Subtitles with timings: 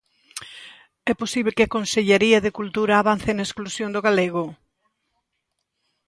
[1.11, 4.45] É posíbel que a Consellaría de Cultura avance na exclusión do galego?